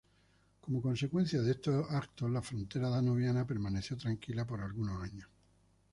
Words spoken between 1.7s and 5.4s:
eventos, la frontera danubiana permaneció tranquila por algunos años.